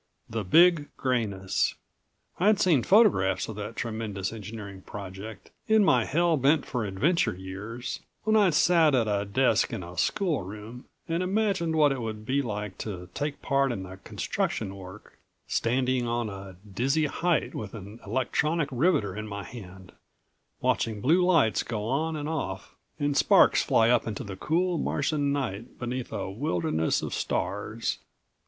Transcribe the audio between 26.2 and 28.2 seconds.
wilderness of stars.